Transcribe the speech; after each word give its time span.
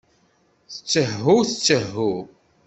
Ttehu, 0.75 1.35
ttehu. 1.49 2.13